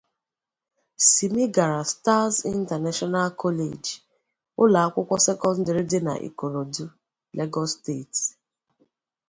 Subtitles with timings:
[1.09, 3.89] Simi gara Stars International College,
[4.61, 6.85] ụlọ akwụkwọ sekọndrị dị na Ikorodu,
[7.37, 8.19] Lagos State.